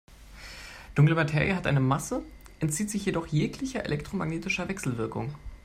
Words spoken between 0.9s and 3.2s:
Dunkle Materie hat eine Masse, entzieht sich